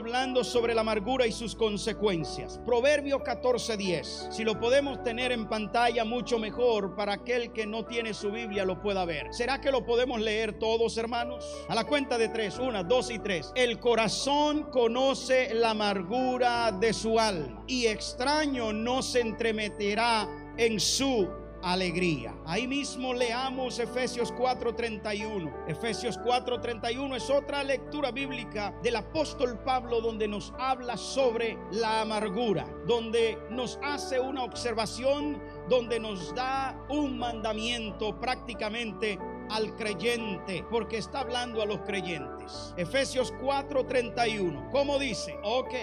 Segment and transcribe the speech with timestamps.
[0.00, 2.58] hablando sobre la amargura y sus consecuencias.
[2.64, 4.28] Proverbio 14:10.
[4.30, 8.64] Si lo podemos tener en pantalla mucho mejor para aquel que no tiene su Biblia
[8.64, 9.26] lo pueda ver.
[9.30, 11.44] ¿Será que lo podemos leer todos, hermanos?
[11.68, 13.52] A la cuenta de tres, una, dos y tres.
[13.54, 20.26] El corazón conoce la amargura de su alma y extraño no se entremeterá
[20.56, 21.28] en su
[21.62, 22.34] alegría.
[22.46, 25.52] Ahí mismo leamos Efesios 4:31.
[25.66, 32.66] Efesios 4:31 es otra lectura bíblica del apóstol Pablo donde nos habla sobre la amargura,
[32.86, 39.18] donde nos hace una observación, donde nos da un mandamiento prácticamente
[39.50, 42.74] al creyente, porque está hablando a los creyentes.
[42.76, 44.70] Efesios 4:31.
[44.70, 45.38] ¿Cómo dice?
[45.42, 45.74] Ok,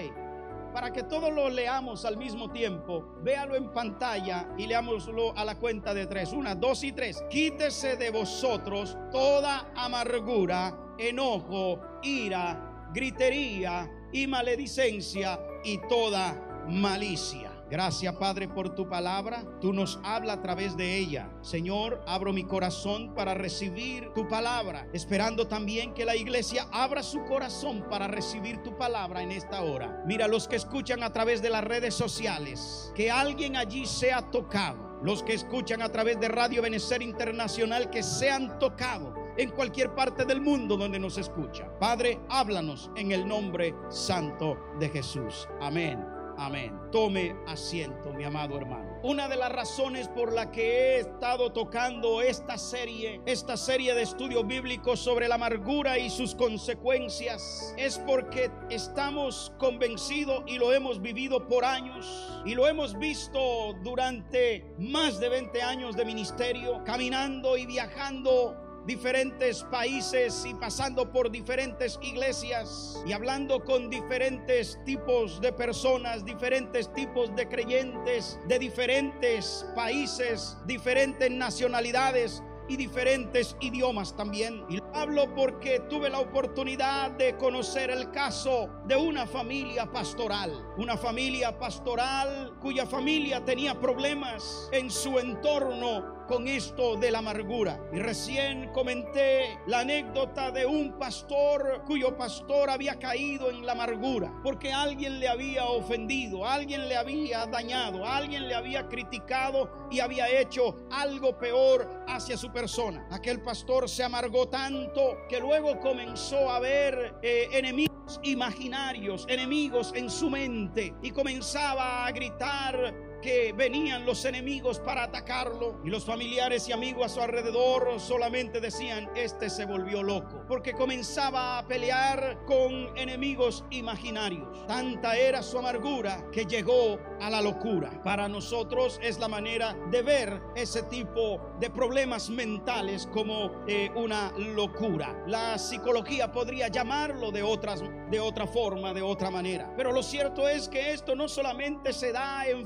[0.77, 5.55] para que todos lo leamos al mismo tiempo, véalo en pantalla y leámoslo a la
[5.57, 6.31] cuenta de tres.
[6.31, 7.23] Una, dos y tres.
[7.31, 17.56] Quítese de vosotros toda amargura, enojo, ira, gritería y maledicencia y toda malicia.
[17.69, 19.43] Gracias Padre por tu palabra.
[19.59, 21.29] Tú nos habla a través de ella.
[21.41, 27.23] Señor, abro mi corazón para recibir tu palabra, esperando también que la iglesia abra su
[27.25, 30.01] corazón para recibir tu palabra en esta hora.
[30.05, 34.87] Mira los que escuchan a través de las redes sociales, que alguien allí sea tocado.
[35.03, 40.25] Los que escuchan a través de Radio Benecer Internacional, que sean tocados en cualquier parte
[40.25, 41.69] del mundo donde nos escucha.
[41.79, 45.47] Padre, háblanos en el nombre santo de Jesús.
[45.61, 46.16] Amén.
[46.37, 46.71] Amén.
[46.91, 48.99] Tome asiento, mi amado hermano.
[49.01, 54.03] Una de las razones por la que he estado tocando esta serie, esta serie de
[54.03, 61.01] estudios bíblicos sobre la amargura y sus consecuencias, es porque estamos convencidos y lo hemos
[61.01, 67.57] vivido por años y lo hemos visto durante más de 20 años de ministerio, caminando
[67.57, 75.51] y viajando diferentes países y pasando por diferentes iglesias y hablando con diferentes tipos de
[75.51, 84.65] personas, diferentes tipos de creyentes de diferentes países, diferentes nacionalidades y diferentes idiomas también.
[84.69, 90.95] Y hablo porque tuve la oportunidad de conocer el caso de una familia pastoral, una
[90.95, 97.79] familia pastoral cuya familia tenía problemas en su entorno con esto de la amargura.
[97.93, 104.33] Y recién comenté la anécdota de un pastor cuyo pastor había caído en la amargura
[104.43, 110.29] porque alguien le había ofendido, alguien le había dañado, alguien le había criticado y había
[110.29, 113.07] hecho algo peor hacia su persona.
[113.11, 120.09] Aquel pastor se amargó tanto que luego comenzó a ver eh, enemigos imaginarios, enemigos en
[120.09, 126.67] su mente y comenzaba a gritar que venían los enemigos para atacarlo y los familiares
[126.69, 132.45] y amigos a su alrededor solamente decían, este se volvió loco, porque comenzaba a pelear
[132.45, 134.65] con enemigos imaginarios.
[134.67, 138.01] Tanta era su amargura que llegó a la locura.
[138.03, 144.31] Para nosotros es la manera de ver ese tipo de problemas mentales como eh, una
[144.37, 145.23] locura.
[145.27, 149.73] La psicología podría llamarlo de otras de otra forma, de otra manera.
[149.75, 152.65] Pero lo cierto es que esto no solamente se da en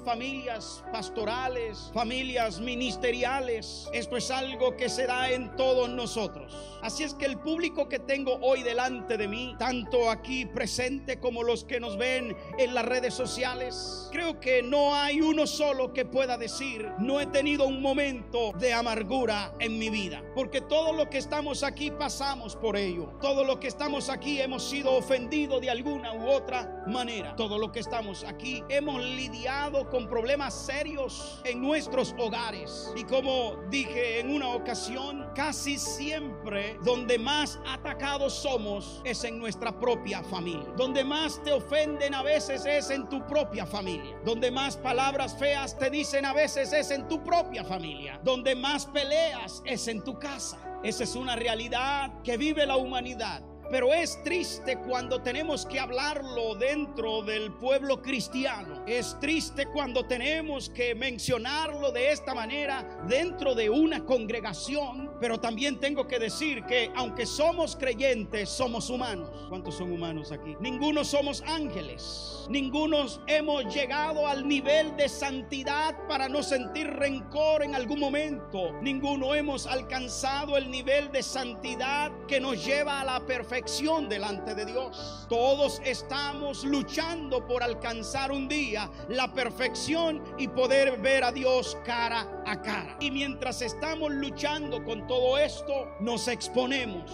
[0.92, 6.54] pastorales, familias ministeriales, esto es algo que se da en todos nosotros.
[6.82, 11.44] Así es que el público que tengo hoy delante de mí, tanto aquí presente como
[11.44, 16.06] los que nos ven en las redes sociales, creo que no hay uno solo que
[16.06, 21.10] pueda decir, no he tenido un momento de amargura en mi vida, porque todo lo
[21.10, 25.70] que estamos aquí pasamos por ello, todo lo que estamos aquí hemos sido ofendidos de
[25.70, 27.36] alguna u otra manera.
[27.36, 32.92] Todo lo que estamos aquí hemos lidiado con problemas serios en nuestros hogares.
[32.96, 39.78] Y como dije en una ocasión, casi siempre donde más atacados somos es en nuestra
[39.78, 40.70] propia familia.
[40.78, 44.18] Donde más te ofenden a veces es en tu propia familia.
[44.24, 48.20] Donde más palabras feas te dicen a veces es en tu propia familia.
[48.24, 50.58] Donde más peleas es en tu casa.
[50.84, 53.44] Esa es una realidad que vive la humanidad.
[53.72, 58.84] Pero es triste cuando tenemos que hablarlo dentro del pueblo cristiano.
[58.86, 65.14] Es triste cuando tenemos que mencionarlo de esta manera dentro de una congregación.
[65.22, 69.30] Pero también tengo que decir que aunque somos creyentes, somos humanos.
[69.48, 70.58] ¿Cuántos son humanos aquí?
[70.60, 72.46] Ninguno somos ángeles.
[72.50, 78.74] Ninguno hemos llegado al nivel de santidad para no sentir rencor en algún momento.
[78.82, 83.61] Ninguno hemos alcanzado el nivel de santidad que nos lleva a la perfección
[84.10, 85.26] delante de Dios.
[85.30, 92.44] Todos estamos luchando por alcanzar un día la perfección y poder ver a Dios cara
[92.46, 92.98] a cara.
[93.00, 97.12] Y mientras estamos luchando con todo esto, nos exponemos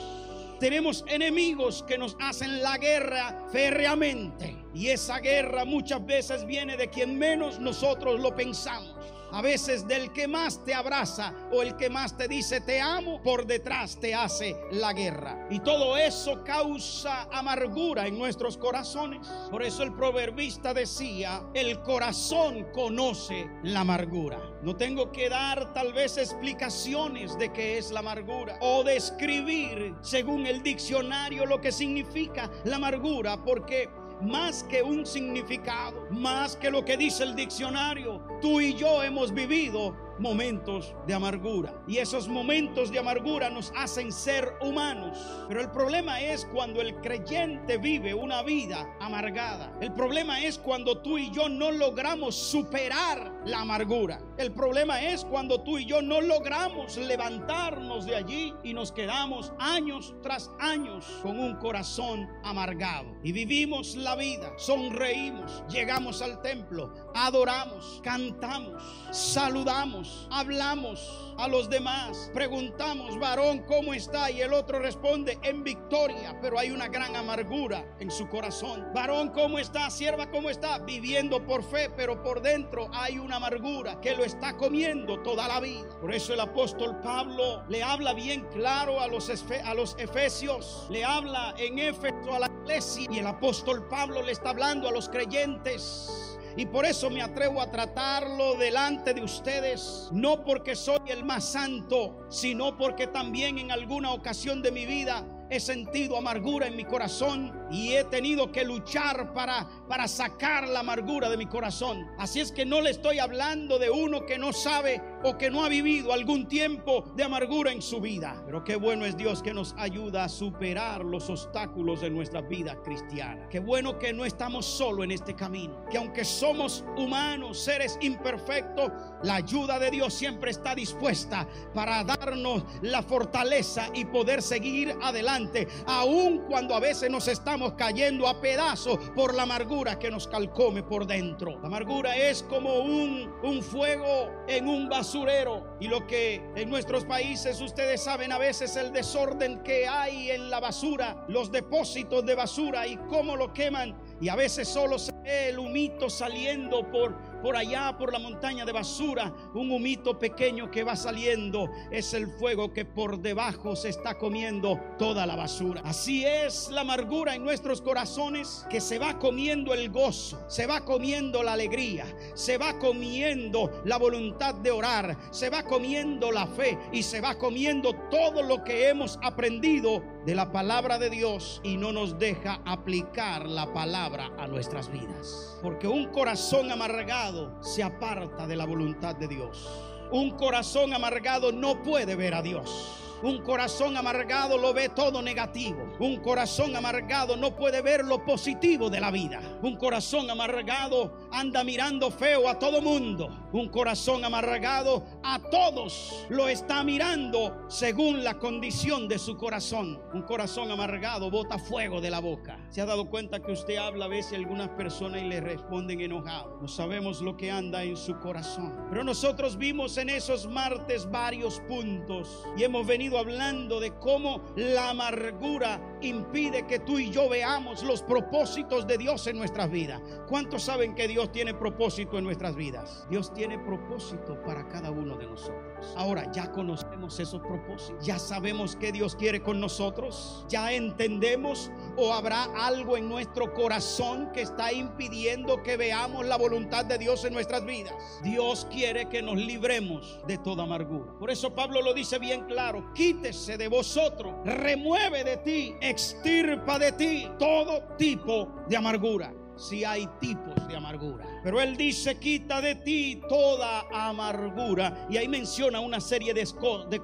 [0.59, 4.55] Tenemos enemigos que nos hacen la guerra férreamente.
[4.73, 8.96] Y esa guerra muchas veces viene de quien menos nosotros lo pensamos.
[9.37, 13.21] A veces del que más te abraza o el que más te dice te amo,
[13.21, 15.45] por detrás te hace la guerra.
[15.51, 19.27] Y todo eso causa amargura en nuestros corazones.
[19.51, 24.41] Por eso el proverbista decía, el corazón conoce la amargura.
[24.63, 30.47] No tengo que dar tal vez explicaciones de qué es la amargura o describir según
[30.47, 33.87] el diccionario lo que significa la amargura, porque
[34.21, 38.21] más que un significado, más que lo que dice el diccionario.
[38.41, 41.73] Tú y yo hemos vivido momentos de amargura.
[41.87, 45.17] Y esos momentos de amargura nos hacen ser humanos.
[45.47, 49.71] Pero el problema es cuando el creyente vive una vida amargada.
[49.81, 54.19] El problema es cuando tú y yo no logramos superar la amargura.
[54.37, 59.53] El problema es cuando tú y yo no logramos levantarnos de allí y nos quedamos
[59.59, 63.07] años tras años con un corazón amargado.
[63.23, 68.81] Y vivimos la vida, sonreímos, llegamos al templo, adoramos, cantamos,
[69.11, 74.31] saludamos hablamos a los demás, preguntamos, varón, ¿cómo está?
[74.31, 78.87] Y el otro responde, en victoria, pero hay una gran amargura en su corazón.
[78.93, 79.89] Varón, ¿cómo está?
[79.89, 80.79] Sierva, ¿cómo está?
[80.79, 85.59] Viviendo por fe, pero por dentro hay una amargura que lo está comiendo toda la
[85.59, 85.87] vida.
[86.01, 91.05] Por eso el apóstol Pablo le habla bien claro a los, a los efesios, le
[91.05, 95.09] habla en Éfeso a la iglesia y el apóstol Pablo le está hablando a los
[95.09, 101.23] creyentes y por eso me atrevo a tratarlo delante de ustedes, no porque soy el
[101.23, 106.75] más santo, sino porque también en alguna ocasión de mi vida he sentido amargura en
[106.75, 112.07] mi corazón y he tenido que luchar para, para sacar la amargura de mi corazón.
[112.17, 115.63] Así es que no le estoy hablando de uno que no sabe o que no
[115.63, 118.41] ha vivido algún tiempo de amargura en su vida.
[118.45, 122.81] Pero qué bueno es Dios que nos ayuda a superar los obstáculos de nuestra vida
[122.83, 123.47] cristiana.
[123.49, 125.85] Qué bueno que no estamos solo en este camino.
[125.89, 128.91] Que aunque somos humanos, seres imperfectos,
[129.23, 135.67] la ayuda de Dios siempre está dispuesta para darnos la fortaleza y poder seguir adelante,
[135.85, 140.83] aun cuando a veces nos estamos cayendo a pedazos por la amargura que nos calcome
[140.83, 141.59] por dentro.
[141.61, 147.05] La amargura es como un, un fuego en un basurero y lo que en nuestros
[147.05, 152.35] países ustedes saben a veces el desorden que hay en la basura, los depósitos de
[152.35, 157.15] basura y cómo lo queman y a veces solo se ve el humito saliendo por
[157.47, 161.69] por allá, por la montaña de basura, un humito pequeño que va saliendo.
[161.91, 165.81] Es el fuego que por debajo se está comiendo toda la basura.
[165.85, 170.83] Así es la amargura en nuestros corazones que se va comiendo el gozo, se va
[170.83, 176.77] comiendo la alegría, se va comiendo la voluntad de orar, se va comiendo la fe
[176.91, 181.77] y se va comiendo todo lo que hemos aprendido de la palabra de Dios y
[181.77, 185.57] no nos deja aplicar la palabra a nuestras vidas.
[185.63, 189.65] Porque un corazón amargado se aparta de la voluntad de Dios.
[190.11, 193.06] Un corazón amargado no puede ver a Dios.
[193.23, 195.95] Un corazón amargado lo ve todo negativo.
[195.99, 199.41] Un corazón amargado no puede ver lo positivo de la vida.
[199.63, 203.29] Un corazón amargado anda mirando feo a todo mundo.
[203.53, 209.99] Un corazón amargado a todos lo está mirando según la condición de su corazón.
[210.13, 212.59] Un corazón amargado bota fuego de la boca.
[212.69, 216.01] ¿Se ha dado cuenta que usted habla a veces a algunas personas y le responden
[216.01, 216.61] enojados?
[216.61, 218.75] No sabemos lo que anda en su corazón.
[218.89, 224.89] Pero nosotros vimos en esos martes varios puntos y hemos venido hablando de cómo la
[224.89, 230.01] amargura impide que tú y yo veamos los propósitos de Dios en nuestras vidas.
[230.27, 233.05] ¿Cuántos saben que Dios tiene propósito en nuestras vidas?
[233.09, 235.93] Dios tiene propósito para cada uno de nosotros.
[235.95, 238.05] Ahora ya conocemos esos propósitos.
[238.05, 240.45] Ya sabemos que Dios quiere con nosotros.
[240.49, 246.85] Ya entendemos o habrá algo en nuestro corazón que está impidiendo que veamos la voluntad
[246.85, 247.93] de Dios en nuestras vidas.
[248.23, 251.13] Dios quiere que nos libremos de toda amargura.
[251.19, 256.91] Por eso Pablo lo dice bien claro quítese de vosotros, remueve de ti, extirpa de
[256.93, 259.31] ti todo tipo de amargura.
[259.55, 261.25] Si hay tipos de amargura.
[261.43, 265.07] Pero Él dice, quita de ti toda amargura.
[265.09, 266.45] Y ahí menciona una serie de,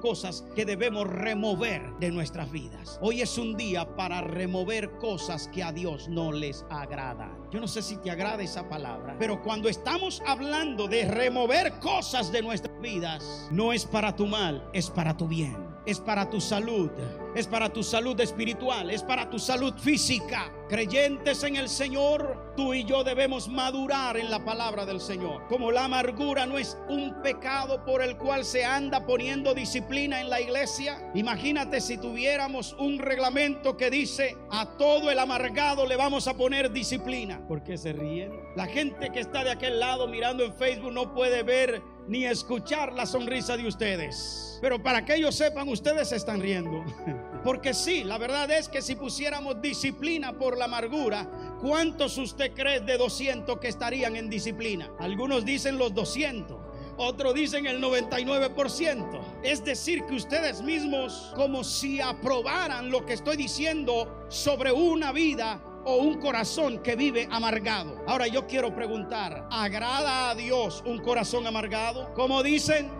[0.00, 2.98] cosas que debemos remover de nuestras vidas.
[3.02, 7.36] Hoy es un día para remover cosas que a Dios no les agradan.
[7.50, 12.30] Yo no sé si te agrada esa palabra, pero cuando estamos hablando de remover cosas
[12.30, 16.40] de nuestras vidas, no es para tu mal, es para tu bien es para tu
[16.40, 16.90] salud
[17.34, 20.52] es para tu salud espiritual, es para tu salud física.
[20.68, 25.46] Creyentes en el Señor, tú y yo debemos madurar en la palabra del Señor.
[25.48, 30.30] Como la amargura no es un pecado por el cual se anda poniendo disciplina en
[30.30, 31.10] la iglesia.
[31.14, 36.72] Imagínate si tuviéramos un reglamento que dice a todo el amargado le vamos a poner
[36.72, 37.46] disciplina.
[37.46, 38.32] ¿Por qué se ríen?
[38.56, 42.92] La gente que está de aquel lado mirando en Facebook no puede ver ni escuchar
[42.92, 44.58] la sonrisa de ustedes.
[44.60, 46.84] Pero para que ellos sepan, ustedes están riendo.
[47.42, 51.28] Porque sí, la verdad es que si pusiéramos disciplina por la amargura,
[51.60, 54.90] ¿cuántos usted cree de 200 que estarían en disciplina?
[54.98, 56.56] Algunos dicen los 200.
[56.96, 59.20] Otros dicen el 99%.
[59.42, 65.60] Es decir, que ustedes mismos como si aprobaran lo que estoy diciendo sobre una vida
[65.84, 68.02] o un corazón que vive amargado.
[68.06, 72.12] Ahora yo quiero preguntar, ¿agrada a Dios un corazón amargado?
[72.14, 72.90] Como dicen,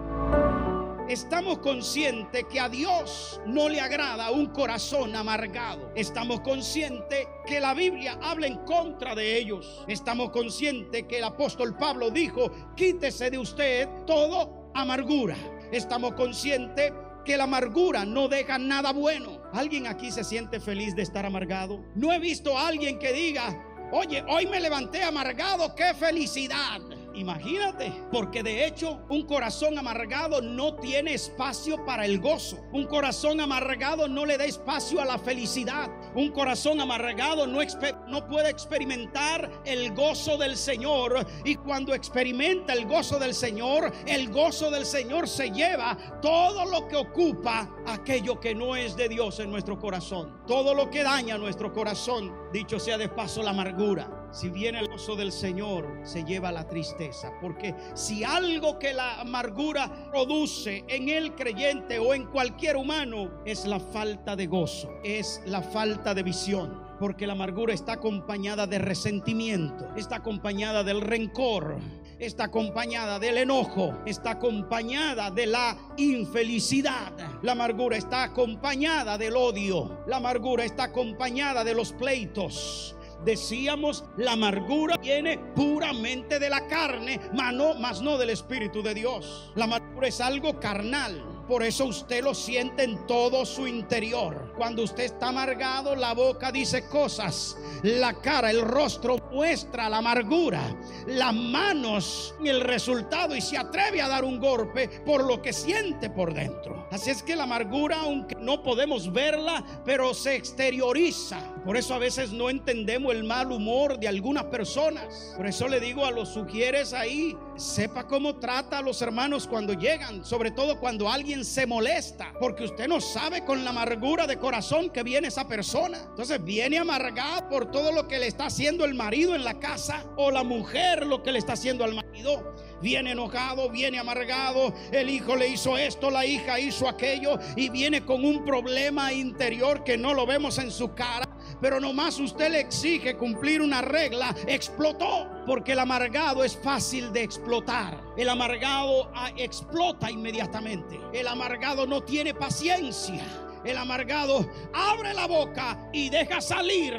[1.08, 5.92] Estamos conscientes que a Dios no le agrada un corazón amargado.
[5.94, 9.84] Estamos conscientes que la Biblia habla en contra de ellos.
[9.86, 15.36] Estamos conscientes que el apóstol Pablo dijo, quítese de usted todo amargura.
[15.70, 19.42] Estamos conscientes que la amargura no deja nada bueno.
[19.52, 21.84] ¿Alguien aquí se siente feliz de estar amargado?
[21.94, 26.80] No he visto a alguien que diga, oye, hoy me levanté amargado, qué felicidad.
[27.14, 32.58] Imagínate, porque de hecho un corazón amargado no tiene espacio para el gozo.
[32.72, 35.88] Un corazón amargado no le da espacio a la felicidad.
[36.14, 37.60] Un corazón amargado no,
[38.08, 41.24] no puede experimentar el gozo del Señor.
[41.44, 46.88] Y cuando experimenta el gozo del Señor, el gozo del Señor se lleva todo lo
[46.88, 50.42] que ocupa aquello que no es de Dios en nuestro corazón.
[50.46, 54.88] Todo lo que daña nuestro corazón, dicho sea de paso la amargura si viene el
[54.88, 57.32] gozo del Señor, se lleva la tristeza.
[57.40, 63.64] Porque si algo que la amargura produce en el creyente o en cualquier humano es
[63.64, 66.82] la falta de gozo, es la falta de visión.
[66.98, 71.76] Porque la amargura está acompañada de resentimiento, está acompañada del rencor,
[72.18, 77.12] está acompañada del enojo, está acompañada de la infelicidad.
[77.42, 80.04] La amargura está acompañada del odio.
[80.06, 82.93] La amargura está acompañada de los pleitos.
[83.24, 89.52] Decíamos, la amargura viene puramente de la carne, mas no, no del Espíritu de Dios.
[89.54, 91.34] La amargura es algo carnal.
[91.48, 94.54] Por eso usted lo siente en todo su interior.
[94.56, 100.62] Cuando usted está amargado, la boca dice cosas, la cara, el rostro muestra la amargura,
[101.06, 106.08] las manos el resultado y se atreve a dar un golpe por lo que siente
[106.08, 106.88] por dentro.
[106.90, 111.53] Así es que la amargura, aunque no podemos verla, pero se exterioriza.
[111.64, 115.32] Por eso a veces no entendemos el mal humor de algunas personas.
[115.34, 119.72] Por eso le digo a los sugieres ahí, sepa cómo trata a los hermanos cuando
[119.72, 124.38] llegan, sobre todo cuando alguien se molesta, porque usted no sabe con la amargura de
[124.38, 125.98] corazón que viene esa persona.
[126.10, 130.04] Entonces viene amargada por todo lo que le está haciendo el marido en la casa
[130.18, 132.54] o la mujer lo que le está haciendo al marido.
[132.82, 138.04] Viene enojado, viene amargado, el hijo le hizo esto, la hija hizo aquello y viene
[138.04, 141.26] con un problema interior que no lo vemos en su cara
[141.60, 145.28] pero nomás usted le exige cumplir una regla, explotó.
[145.46, 148.00] Porque el amargado es fácil de explotar.
[148.16, 150.98] El amargado ah, explota inmediatamente.
[151.12, 153.24] El amargado no tiene paciencia.
[153.64, 156.94] El amargado abre la boca y deja salir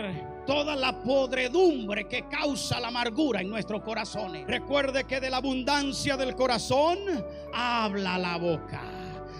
[0.45, 4.45] toda la podredumbre que causa la amargura en nuestros corazones.
[4.47, 6.99] Recuerde que de la abundancia del corazón
[7.53, 8.94] habla la boca.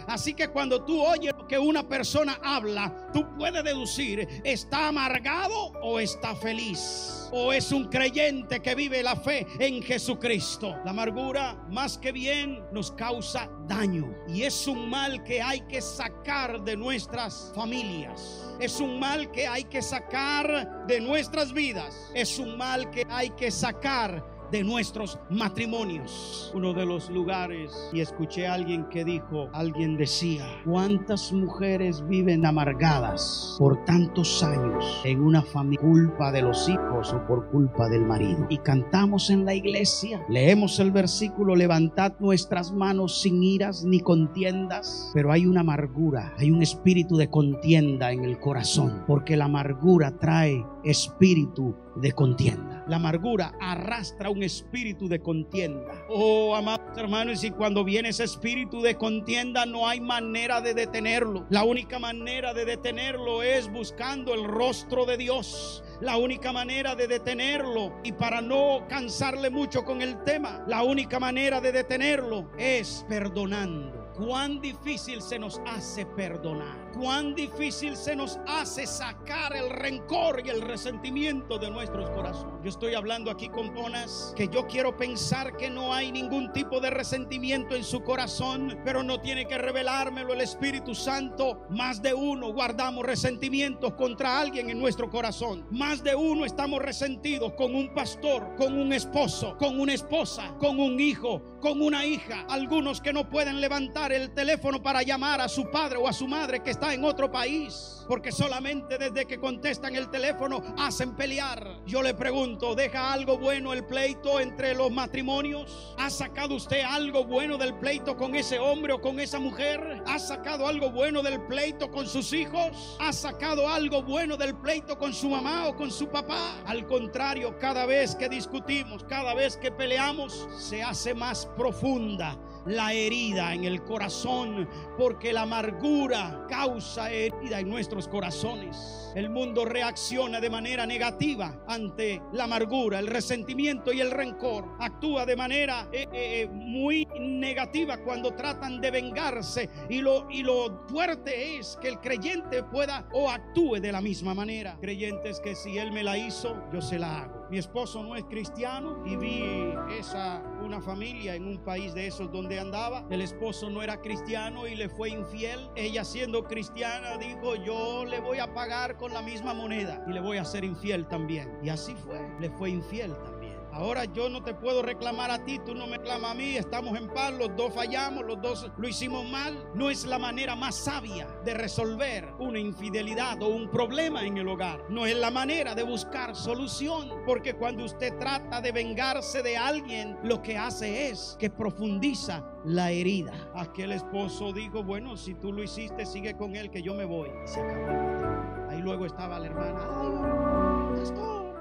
[0.08, 5.72] Así que cuando tú oyes lo que una persona habla, tú puedes deducir, ¿está amargado
[5.82, 7.30] o está feliz?
[7.32, 10.76] ¿O es un creyente que vive la fe en Jesucristo?
[10.86, 14.16] La amargura, más que bien, nos causa daño.
[14.28, 18.46] Y es un mal que hay que sacar de nuestras familias.
[18.60, 22.12] Es un mal que hay que sacar de nuestras vidas.
[22.14, 26.50] Es un mal que hay que sacar de nuestros matrimonios.
[26.56, 32.46] Uno de los lugares, y escuché a alguien que dijo, alguien decía, ¿cuántas mujeres viven
[32.46, 38.06] amargadas por tantos años en una familia culpa de los hijos o por culpa del
[38.06, 38.48] marido?
[38.50, 45.12] Y cantamos en la iglesia, leemos el versículo, levantad nuestras manos sin iras ni contiendas,
[45.14, 50.18] pero hay una amargura, hay un espíritu de contienda en el corazón, porque la amargura
[50.18, 52.84] trae espíritu de contienda.
[52.88, 56.06] La amargura arrastra un espíritu de contienda.
[56.10, 61.46] Oh, amados hermanos, y cuando viene ese espíritu de contienda no hay manera de detenerlo.
[61.50, 65.84] La única manera de detenerlo es buscando el rostro de Dios.
[66.02, 71.20] La única manera de detenerlo, y para no cansarle mucho con el tema, la única
[71.20, 78.40] manera de detenerlo es perdonando cuán difícil se nos hace perdonar, cuán difícil se nos
[78.48, 82.56] hace sacar el rencor y el resentimiento de nuestros corazones.
[82.64, 86.80] Yo estoy hablando aquí con ponas que yo quiero pensar que no hay ningún tipo
[86.80, 91.66] de resentimiento en su corazón, pero no tiene que revelármelo el Espíritu Santo.
[91.70, 95.66] Más de uno guardamos resentimientos contra alguien en nuestro corazón.
[95.72, 100.80] Más de uno estamos resentidos con un pastor, con un esposo, con una esposa, con
[100.80, 102.46] un hijo, con una hija.
[102.50, 106.28] Algunos que no pueden levantar el teléfono para llamar a su padre o a su
[106.28, 108.04] madre que está en otro país.
[108.08, 111.80] Porque solamente desde que contestan el teléfono hacen pelear.
[111.88, 115.96] Yo le pregunto, ¿deja algo bueno el pleito entre los matrimonios?
[115.98, 120.04] ¿Ha sacado usted algo bueno del pleito con ese hombre o con esa mujer?
[120.06, 122.98] ¿Ha sacado algo bueno del pleito con sus hijos?
[123.00, 126.62] ¿Ha sacado algo bueno del pleito con su mamá o con su papá?
[126.68, 132.94] Al contrario, cada vez que discutimos, cada vez que peleamos, se hace más profunda la
[132.94, 134.68] herida en el corazón,
[134.98, 139.12] porque la amargura causa herida en nuestros corazones.
[139.16, 144.76] El mundo reacciona de manera negativa ante la amargura, el resentimiento y el rencor.
[144.80, 150.44] Actúa de manera eh, eh, eh, muy negativa cuando tratan de vengarse y lo, y
[150.44, 154.78] lo fuerte es que el creyente pueda o actúe de la misma manera.
[154.82, 157.45] Creyentes que si él me la hizo, yo se la hago.
[157.50, 162.32] Mi esposo no es cristiano y vi esa una familia en un país de esos
[162.32, 163.06] donde andaba.
[163.10, 165.70] El esposo no era cristiano y le fue infiel.
[165.76, 170.22] Ella siendo cristiana dijo, yo le voy a pagar con la misma moneda y le
[170.22, 171.60] voy a ser infiel también.
[171.64, 173.35] Y así fue, le fue infiel también.
[173.76, 176.98] Ahora yo no te puedo reclamar a ti, tú no me reclamas a mí, estamos
[176.98, 179.70] en paz, los dos fallamos, los dos lo hicimos mal.
[179.76, 184.48] No es la manera más sabia de resolver una infidelidad o un problema en el
[184.48, 184.80] hogar.
[184.90, 190.18] No es la manera de buscar solución, porque cuando usted trata de vengarse de alguien,
[190.24, 193.34] lo que hace es que profundiza la herida.
[193.56, 197.30] Aquel esposo dijo, bueno, si tú lo hiciste, sigue con él, que yo me voy.
[197.44, 198.70] Se acabó.
[198.70, 200.94] Ahí luego estaba la hermana.
[200.96, 201.56] Pastor,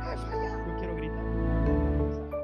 [0.00, 0.57] he fallado.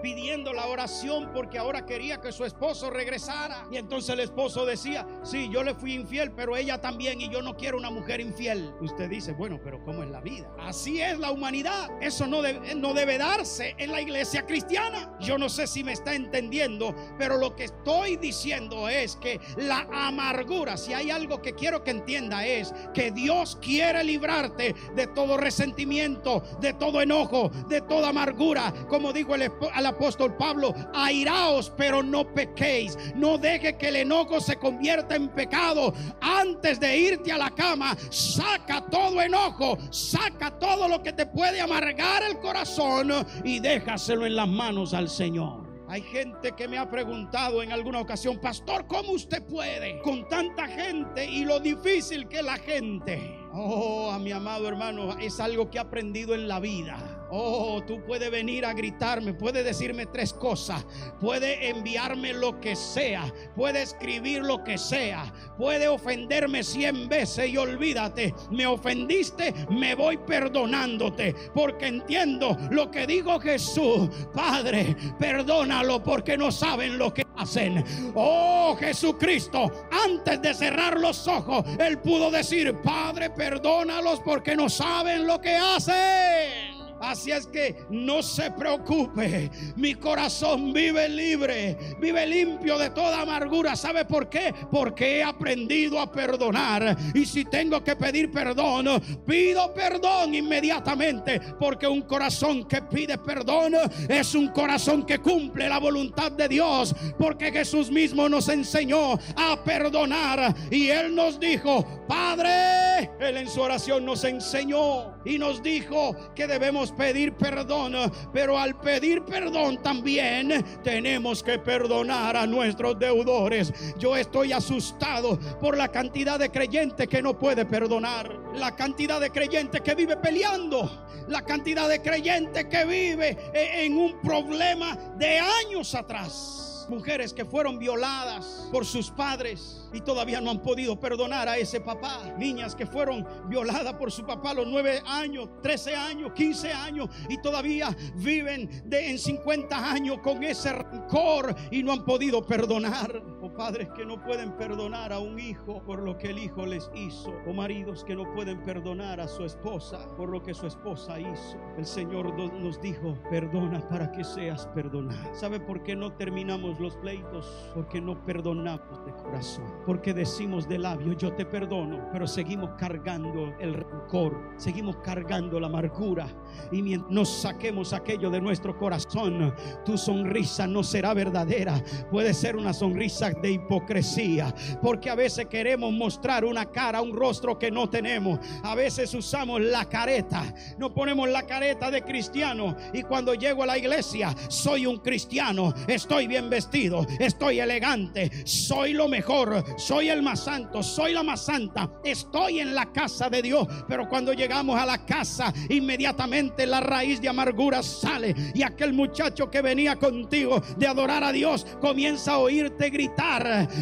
[0.04, 3.66] Pidiendo la oración porque ahora quería que su esposo regresara.
[3.72, 7.40] Y entonces el esposo decía, sí, yo le fui infiel, pero ella también y yo
[7.40, 8.74] no quiero una mujer infiel.
[8.82, 10.54] Usted dice, bueno, pero ¿cómo es la vida?
[10.60, 11.88] Así es la humanidad.
[12.02, 15.16] Eso no debe, no debe darse en la iglesia cristiana.
[15.20, 19.88] Yo no sé si me está entendiendo, pero lo que estoy diciendo es que la
[19.90, 25.38] amargura, si hay algo que quiero que entienda es que Dios quiere librarte de todo
[25.38, 28.70] resentimiento, de todo enojo, de toda amargura.
[28.86, 32.98] Como dijo el, al apóstol Pablo, airaos, pero no pequéis.
[33.14, 35.94] No deje que el enojo se convierta en pecado.
[36.20, 41.60] Antes de irte a la cama, saca todo enojo, saca todo lo que te puede
[41.60, 43.12] amargar el corazón
[43.44, 45.64] y déjaselo en las manos al Señor.
[45.88, 50.66] Hay gente que me ha preguntado en alguna ocasión, pastor, ¿cómo usted puede con tanta
[50.66, 53.43] gente y lo difícil que la gente?
[53.56, 56.98] Oh, a mi amado hermano, es algo que he aprendido en la vida.
[57.30, 60.84] Oh, tú puedes venir a gritarme, puedes decirme tres cosas,
[61.20, 67.56] puede enviarme lo que sea, puede escribir lo que sea, puede ofenderme cien veces y
[67.56, 76.36] olvídate, me ofendiste, me voy perdonándote, porque entiendo lo que dijo Jesús, Padre, perdónalo porque
[76.36, 77.84] no saben lo que hacen.
[78.14, 85.26] Oh Jesucristo, antes de cerrar los ojos, Él pudo decir, Padre, perdónalos porque no saben
[85.26, 86.63] lo que hacen.
[87.04, 89.50] Así es que no se preocupe.
[89.76, 93.76] Mi corazón vive libre, vive limpio de toda amargura.
[93.76, 94.54] ¿Sabe por qué?
[94.70, 96.96] Porque he aprendido a perdonar.
[97.14, 98.86] Y si tengo que pedir perdón,
[99.26, 101.40] pido perdón inmediatamente.
[101.58, 103.74] Porque un corazón que pide perdón
[104.08, 106.94] es un corazón que cumple la voluntad de Dios.
[107.18, 110.54] Porque Jesús mismo nos enseñó a perdonar.
[110.70, 116.46] Y Él nos dijo, Padre, Él en su oración nos enseñó y nos dijo que
[116.46, 117.94] debemos pedir perdón,
[118.32, 123.72] pero al pedir perdón también tenemos que perdonar a nuestros deudores.
[123.98, 129.30] Yo estoy asustado por la cantidad de creyentes que no puede perdonar, la cantidad de
[129.30, 135.94] creyentes que vive peleando, la cantidad de creyentes que vive en un problema de años
[135.94, 141.56] atrás mujeres que fueron violadas por sus padres y todavía no han podido perdonar a
[141.56, 142.34] ese papá.
[142.38, 147.08] Niñas que fueron violadas por su papá a los 9 años, 13 años, 15 años
[147.28, 153.22] y todavía viven de en 50 años con ese rencor y no han podido perdonar
[153.54, 157.32] padres que no pueden perdonar a un hijo por lo que el hijo les hizo,
[157.46, 161.58] o maridos que no pueden perdonar a su esposa por lo que su esposa hizo.
[161.76, 165.34] El Señor nos dijo, perdona para que seas perdonado.
[165.34, 167.70] ¿Sabe por qué no terminamos los pleitos?
[167.74, 169.64] Porque no perdonamos de corazón.
[169.86, 175.66] Porque decimos de labio, yo te perdono, pero seguimos cargando el rencor, seguimos cargando la
[175.66, 176.26] amargura.
[176.72, 181.82] Y mientras nos saquemos aquello de nuestro corazón, tu sonrisa no será verdadera.
[182.10, 184.54] Puede ser una sonrisa de hipocresía.
[184.80, 188.38] Porque a veces queremos mostrar una cara, un rostro que no tenemos.
[188.62, 190.42] A veces usamos la careta.
[190.78, 192.74] No ponemos la careta de cristiano.
[192.94, 195.74] Y cuando llego a la iglesia, soy un cristiano.
[195.86, 197.06] Estoy bien vestido.
[197.18, 198.30] Estoy elegante.
[198.46, 199.62] Soy lo mejor.
[199.76, 200.82] Soy el más santo.
[200.82, 201.90] Soy la más santa.
[202.02, 203.68] Estoy en la casa de Dios.
[203.86, 208.34] Pero cuando llegamos a la casa, inmediatamente la raíz de amargura sale.
[208.54, 213.33] Y aquel muchacho que venía contigo de adorar a Dios comienza a oírte gritar.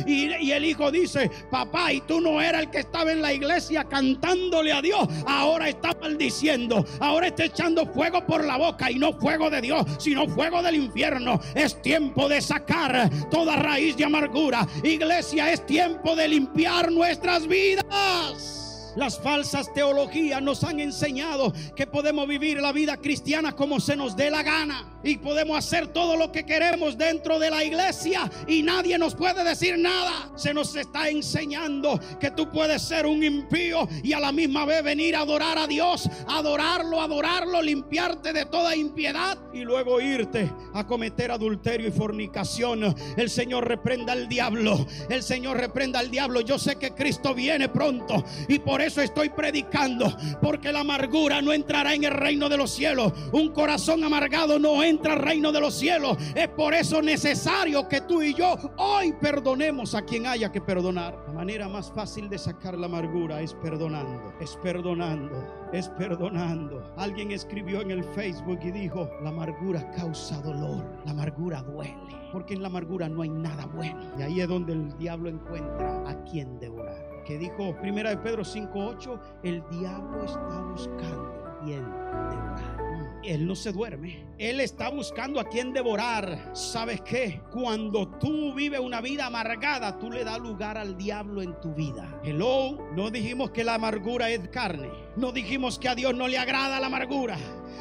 [0.07, 3.33] Y, y el hijo dice, papá, y tú no eras el que estaba en la
[3.33, 5.09] iglesia cantándole a Dios.
[5.27, 6.85] Ahora está maldiciendo.
[7.01, 8.91] Ahora está echando fuego por la boca.
[8.91, 11.41] Y no fuego de Dios, sino fuego del infierno.
[11.55, 14.67] Es tiempo de sacar toda raíz de amargura.
[14.83, 18.62] Iglesia, es tiempo de limpiar nuestras vidas.
[18.97, 24.17] Las falsas teologías nos han enseñado que podemos vivir la vida cristiana como se nos
[24.17, 28.63] dé la gana y podemos hacer todo lo que queremos dentro de la iglesia y
[28.63, 30.31] nadie nos puede decir nada.
[30.37, 34.83] Se nos está enseñando que tú puedes ser un impío y a la misma vez
[34.85, 40.87] venir a adorar a Dios, adorarlo, adorarlo, limpiarte de toda impiedad y luego irte a
[40.87, 42.95] cometer adulterio y fornicación.
[43.17, 44.87] El Señor reprenda al diablo.
[45.09, 46.41] El Señor reprenda al diablo.
[46.41, 51.53] Yo sé que Cristo viene pronto y por eso estoy predicando, porque la amargura no
[51.53, 53.13] entrará en el reino de los cielos.
[53.33, 56.17] Un corazón amargado no entra al reino de los cielos.
[56.35, 61.17] Es por eso necesario que tú y yo hoy perdonemos a quien haya que perdonar.
[61.27, 66.93] La manera más fácil de sacar la amargura es perdonando, es perdonando, es perdonando.
[66.97, 72.55] Alguien escribió en el Facebook y dijo, la amargura causa dolor, la amargura duele, porque
[72.55, 74.01] en la amargura no hay nada bueno.
[74.19, 78.45] Y ahí es donde el diablo encuentra a quien devorar que dijo Primera de Pedro
[78.45, 82.82] 5:8, el diablo está buscando quien devorar.
[83.23, 84.25] Él no se duerme.
[84.39, 86.51] Él está buscando a quien devorar.
[86.55, 87.41] ¿Sabes qué?
[87.53, 92.21] Cuando tú vives una vida amargada, tú le das lugar al diablo en tu vida.
[92.25, 94.91] Hello, no dijimos que la amargura es carne.
[95.17, 97.39] No dijimos que a Dios no le agrada la amargura.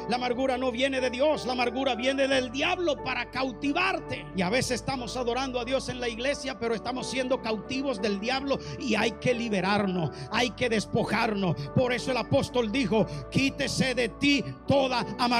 [0.08, 4.26] La amargura no viene de Dios, la amargura viene del diablo para cautivarte.
[4.34, 8.18] Y a veces estamos adorando a Dios en la iglesia, pero estamos siendo cautivos del
[8.18, 11.54] diablo y hay que liberarnos, hay que despojarnos.
[11.74, 15.31] Por eso el apóstol dijo, quítese de ti toda amargura.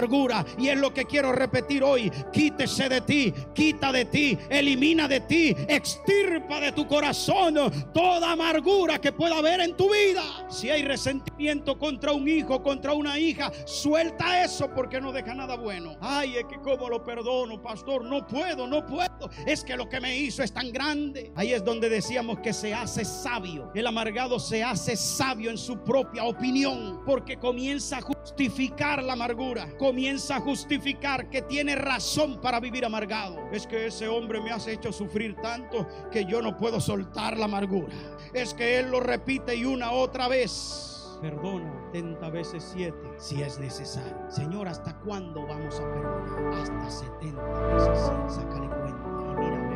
[0.58, 5.20] Y es lo que quiero repetir hoy, quítese de ti, quita de ti, elimina de
[5.20, 7.54] ti, extirpa de tu corazón
[7.92, 10.22] toda amargura que pueda haber en tu vida.
[10.48, 15.56] Si hay resentimiento contra un hijo, contra una hija, suelta eso porque no deja nada
[15.56, 15.96] bueno.
[16.00, 19.30] Ay, es que como lo perdono, pastor, no puedo, no puedo.
[19.46, 21.32] Es que lo que me hizo es tan grande.
[21.36, 23.70] Ahí es donde decíamos que se hace sabio.
[23.74, 29.68] El amargado se hace sabio en su propia opinión porque comienza a justificar la amargura.
[29.82, 33.50] Comienza a justificar que tiene razón para vivir amargado.
[33.50, 37.46] Es que ese hombre me hace hecho sufrir tanto que yo no puedo soltar la
[37.46, 37.92] amargura.
[38.32, 43.58] Es que él lo repite y una otra vez perdona 70 veces 7 si es
[43.58, 44.30] necesario.
[44.30, 46.54] Señor, ¿hasta cuándo vamos a perdonar?
[46.60, 48.30] Hasta 70 veces 100.
[48.30, 49.68] Sácale cuenta y mira a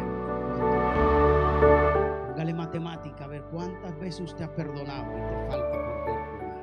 [2.14, 2.28] ver.
[2.28, 6.15] Póngale matemática a ver cuántas veces usted ha perdonado y te falta por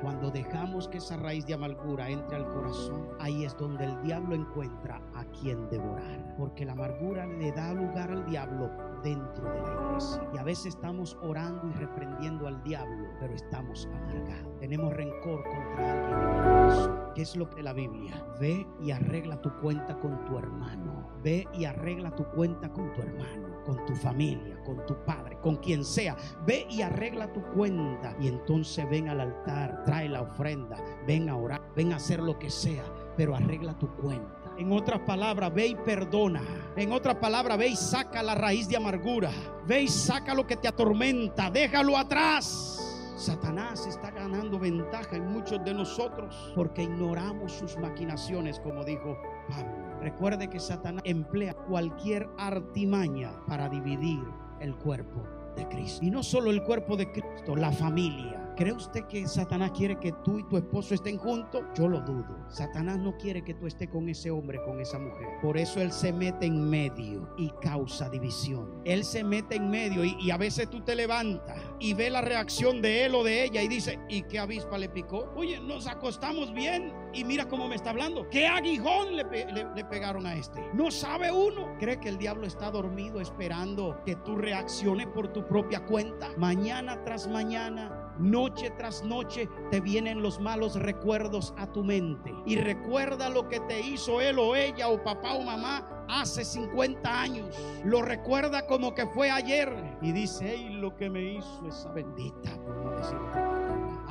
[0.04, 4.34] Cuando dejamos que esa raíz de amargura entre al corazón, ahí es donde el diablo
[4.34, 6.34] encuentra a quien devorar.
[6.36, 8.70] Porque la amargura le da lugar al diablo
[9.02, 10.22] dentro de la iglesia.
[10.34, 14.58] Y a veces estamos orando y reprendiendo al diablo, pero estamos amargados.
[14.60, 18.26] Tenemos rencor contra alguien ¿Qué es lo que la Biblia?
[18.40, 21.08] Ve y arregla tu cuenta con tu hermano.
[21.22, 25.56] Ve y arregla tu cuenta con tu hermano, con tu familia, con tu padre, con
[25.56, 26.16] quien sea.
[26.44, 28.16] Ve y arregla tu cuenta.
[28.18, 30.76] Y entonces ven al altar, trae la ofrenda,
[31.06, 32.82] ven a orar, ven a hacer lo que sea,
[33.16, 34.52] pero arregla tu cuenta.
[34.58, 36.42] En otras palabras, ve y perdona.
[36.76, 39.30] En otras palabras, ve y saca la raíz de amargura.
[39.66, 41.48] Ve y saca lo que te atormenta.
[41.50, 42.80] Déjalo atrás.
[43.16, 49.16] Satanás está ganando ventaja en muchos de nosotros porque ignoramos sus maquinaciones, como dijo
[49.48, 50.00] Pablo.
[50.00, 54.24] Recuerde que Satanás emplea cualquier artimaña para dividir
[54.60, 55.22] el cuerpo
[55.56, 56.04] de Cristo.
[56.04, 60.12] Y no solo el cuerpo de Cristo, la familia ¿Cree usted que Satanás quiere que
[60.24, 61.62] tú y tu esposo estén juntos?
[61.74, 62.36] Yo lo dudo.
[62.48, 65.26] Satanás no quiere que tú estés con ese hombre, con esa mujer.
[65.42, 68.80] Por eso él se mete en medio y causa división.
[68.84, 72.20] Él se mete en medio y, y a veces tú te levantas y ve la
[72.20, 75.32] reacción de él o de ella y dice, ¿y qué avispa le picó?
[75.36, 78.28] Oye, nos acostamos bien y mira cómo me está hablando.
[78.30, 80.60] ¿Qué aguijón le, pe- le- le pegaron a este?
[80.74, 81.76] No sabe uno.
[81.78, 86.28] ¿Cree que el diablo está dormido esperando que tú reacciones por tu propia cuenta?
[86.36, 92.32] Mañana tras mañana, noche tras noche, te vienen los malos recuerdos a tu mente.
[92.46, 97.20] Y recuerda lo que te hizo él o ella o papá o mamá hace 50
[97.20, 97.56] años.
[97.84, 99.98] Lo recuerda como que fue ayer.
[100.02, 103.63] Y dice, hey, lo que me hizo esa bendita, por no.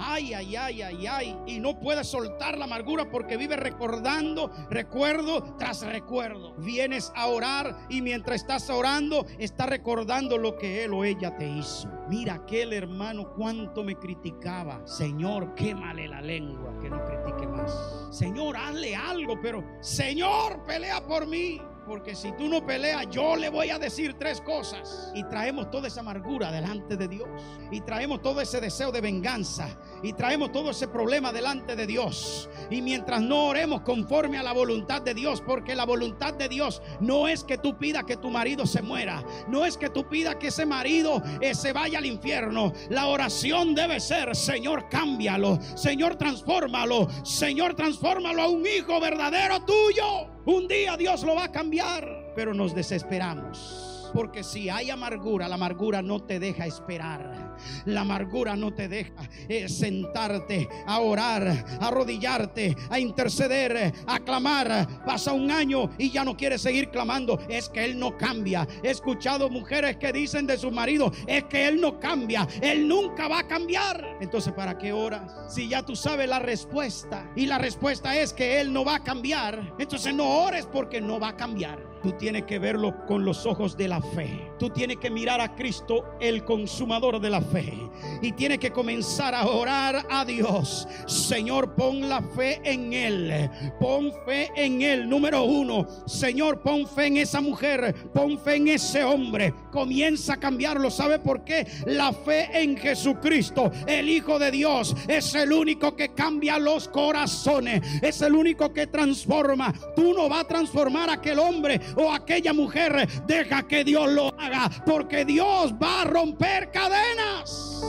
[0.06, 1.38] Ay, ay, ay, ay, ay.
[1.48, 6.54] Y no puede soltar la amargura porque vive recordando, recuerdo tras recuerdo.
[6.58, 11.48] Vienes a orar y mientras estás orando, está recordando lo que él o ella te
[11.48, 11.88] hizo.
[12.10, 14.86] Mira aquel hermano cuánto me criticaba.
[14.86, 18.08] Señor, quémale la lengua, que no critique más.
[18.12, 21.62] Señor, hazle algo, pero Señor, pelea por mí.
[21.86, 25.12] Porque si tú no peleas, yo le voy a decir tres cosas.
[25.14, 27.28] Y traemos toda esa amargura delante de Dios.
[27.72, 29.68] Y traemos todo ese deseo de venganza.
[30.02, 32.50] Y traemos todo ese problema delante de Dios.
[32.70, 36.82] Y mientras no oremos conforme a la voluntad de Dios, porque la voluntad de Dios
[37.02, 39.24] no es que tú pidas que tu marido se muera.
[39.48, 42.72] No es que tú pidas que ese marido eh, se vaya al infierno.
[42.90, 45.60] La oración debe ser, Señor, cámbialo.
[45.76, 47.08] Señor, transfórmalo.
[47.24, 50.33] Señor, transfórmalo a un hijo verdadero tuyo.
[50.46, 54.12] Un día Dios lo va a cambiar, pero nos desesperamos.
[54.14, 57.43] Porque si hay amargura, la amargura no te deja esperar.
[57.86, 59.30] La amargura no te deja
[59.68, 61.48] sentarte a orar,
[61.80, 65.04] a arrodillarte, a interceder, a clamar.
[65.06, 67.40] Pasa un año y ya no quiere seguir clamando.
[67.50, 68.68] Es que él no cambia.
[68.84, 72.48] He escuchado mujeres que dicen de su marido, es que él no cambia.
[72.62, 74.18] Él nunca va a cambiar.
[74.22, 75.54] Entonces, ¿para qué oras?
[75.54, 79.04] Si ya tú sabes la respuesta y la respuesta es que él no va a
[79.04, 81.93] cambiar, entonces no ores porque no va a cambiar.
[82.04, 84.52] Tú tienes que verlo con los ojos de la fe.
[84.60, 87.74] Tú tienes que mirar a Cristo, el consumador de la fe.
[88.22, 90.86] Y tienes que comenzar a orar a Dios.
[91.08, 93.50] Señor, pon la fe en Él.
[93.80, 95.10] Pon fe en Él.
[95.10, 95.88] Número uno.
[96.06, 97.96] Señor, pon fe en esa mujer.
[98.14, 99.54] Pon fe en ese hombre.
[99.72, 100.92] Comienza a cambiarlo.
[100.92, 101.66] ¿Sabe por qué?
[101.86, 107.82] La fe en Jesucristo, el Hijo de Dios, es el único que cambia los corazones.
[108.02, 109.74] Es el único que transforma.
[109.96, 114.28] Tú no vas a transformar a aquel hombre o aquella mujer, deja que Dios lo
[114.40, 117.82] haga, porque Dios va a romper cadenas.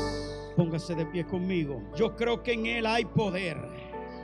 [0.56, 1.82] Póngase de pie conmigo.
[1.96, 3.56] Yo creo que en Él hay poder.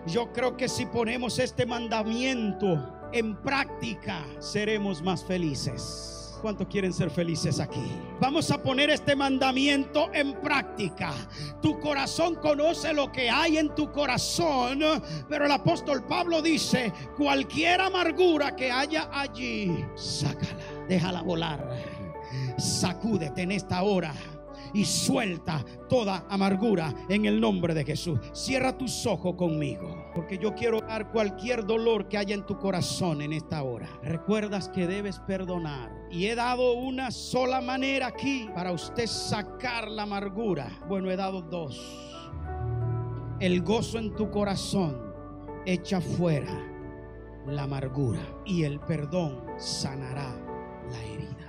[0.07, 6.20] Yo creo que si ponemos este mandamiento en práctica, seremos más felices.
[6.41, 7.93] ¿Cuántos quieren ser felices aquí?
[8.19, 11.13] Vamos a poner este mandamiento en práctica.
[11.61, 14.81] Tu corazón conoce lo que hay en tu corazón,
[15.29, 20.57] pero el apóstol Pablo dice, cualquier amargura que haya allí, sácala,
[20.89, 21.69] déjala volar.
[22.57, 24.15] Sacúdete en esta hora
[24.73, 28.19] y suelta toda amargura en el nombre de Jesús.
[28.33, 33.23] Cierra tus ojos conmigo, porque yo quiero dar cualquier dolor que haya en tu corazón
[33.23, 33.89] en esta hora.
[34.03, 35.91] Recuerdas que debes perdonar.
[36.11, 40.69] Y he dado una sola manera aquí para usted sacar la amargura.
[40.89, 41.81] Bueno, he dado dos.
[43.39, 45.11] El gozo en tu corazón
[45.65, 46.71] echa fuera
[47.47, 50.35] la amargura y el perdón sanará
[50.91, 51.40] la herida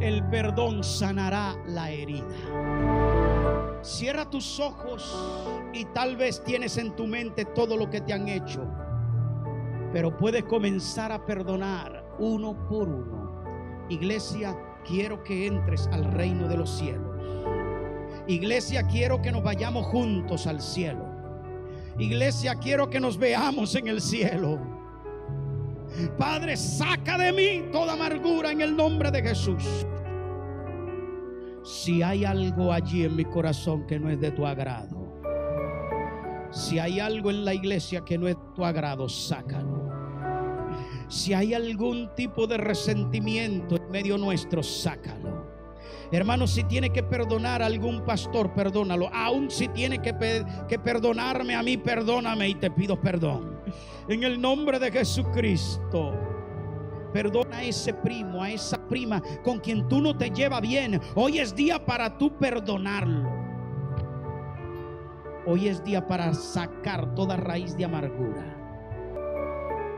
[0.00, 2.26] el perdón sanará la herida.
[3.82, 8.28] Cierra tus ojos y tal vez tienes en tu mente todo lo que te han
[8.28, 8.66] hecho,
[9.92, 13.86] pero puedes comenzar a perdonar uno por uno.
[13.88, 17.06] Iglesia, quiero que entres al reino de los cielos.
[18.26, 21.06] Iglesia, quiero que nos vayamos juntos al cielo.
[21.98, 24.58] Iglesia, quiero que nos veamos en el cielo.
[26.18, 29.86] Padre, saca de mí toda amargura en el nombre de Jesús.
[31.62, 35.20] Si hay algo allí en mi corazón que no es de tu agrado,
[36.50, 39.88] si hay algo en la iglesia que no es de tu agrado, sácalo.
[41.08, 45.46] Si hay algún tipo de resentimiento en medio nuestro, sácalo.
[46.10, 49.10] Hermano, si tiene que perdonar a algún pastor, perdónalo.
[49.12, 50.14] Aún si tiene que,
[50.66, 53.60] que perdonarme a mí, perdóname y te pido perdón.
[54.08, 56.27] En el nombre de Jesucristo.
[57.18, 61.00] Perdona a ese primo, a esa prima con quien tú no te llevas bien.
[61.16, 63.28] Hoy es día para tú perdonarlo.
[65.44, 68.54] Hoy es día para sacar toda raíz de amargura.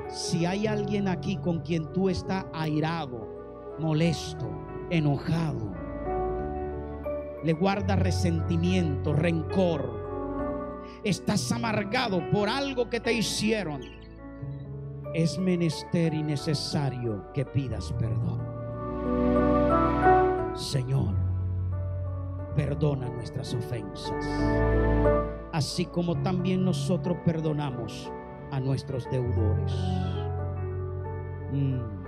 [0.09, 4.48] Si hay alguien aquí con quien tú estás airado, molesto,
[4.88, 5.74] enojado,
[7.44, 13.99] le guarda resentimiento, rencor, estás amargado por algo que te hicieron,
[15.14, 18.40] es menester y necesario que pidas perdón.
[20.54, 21.14] Señor,
[22.54, 24.26] perdona nuestras ofensas,
[25.52, 28.10] así como también nosotros perdonamos
[28.50, 29.72] a nuestros deudores.
[31.52, 31.99] Mm.